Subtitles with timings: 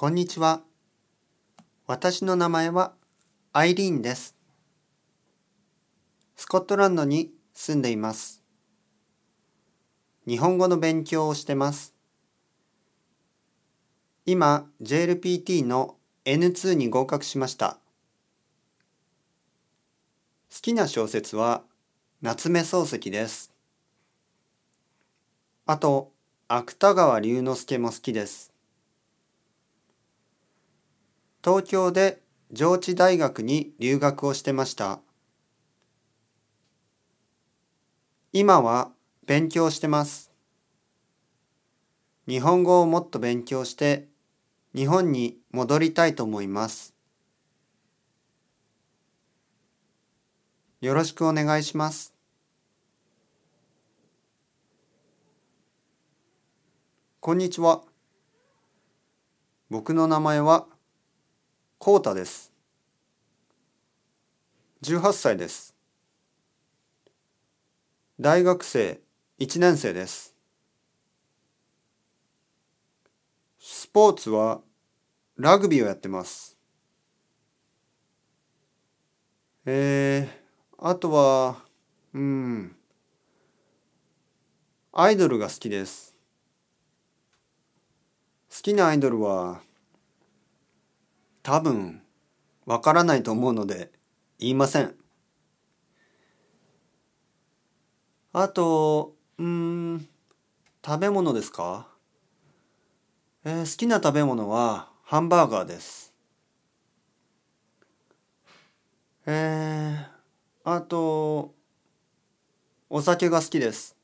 [0.00, 0.62] こんにちは。
[1.88, 2.92] 私の名前は
[3.52, 4.36] アイリーンです。
[6.36, 8.44] スコットランドに住んでいます。
[10.24, 11.96] 日本語の勉強をしてます。
[14.24, 17.80] 今、JLPT の N2 に合格しました。
[20.54, 21.64] 好きな小説は
[22.22, 23.52] 夏目漱石です。
[25.66, 26.12] あと、
[26.46, 28.52] 芥川龍之介も好きです。
[31.44, 32.20] 東京で
[32.50, 35.00] 上智大学に留学をしてました。
[38.32, 38.90] 今は
[39.26, 40.32] 勉強してます。
[42.26, 44.08] 日本語をもっと勉強して
[44.74, 46.94] 日本に戻りたいと思います。
[50.80, 52.14] よろしくお願いします。
[57.20, 57.82] こんにちは。
[59.70, 60.66] 僕の名前は
[61.80, 62.52] コウタです。
[64.82, 65.76] 18歳です。
[68.18, 69.00] 大学生
[69.38, 70.34] 1年生です。
[73.60, 74.60] スポーツは
[75.36, 76.58] ラグビーをやってます。
[79.64, 81.58] えー、あとは、
[82.12, 82.74] うん、
[84.92, 86.16] アイドルが好きです。
[88.50, 89.60] 好きなアイドルは
[91.48, 92.02] 多分
[92.66, 93.90] わからないと思うので
[94.38, 94.94] 言いません。
[98.34, 100.06] あと、うん、
[100.84, 101.88] 食べ物ですか？
[103.46, 106.12] えー好きな食べ物はハンバーガーです。
[109.24, 111.54] えー、あと、
[112.90, 113.96] お酒が好きです。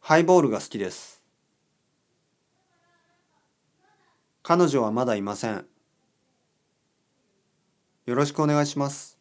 [0.00, 1.22] ハイボールが好きです。
[4.46, 5.64] 彼女はまだいません。
[8.04, 9.18] よろしくお願いします。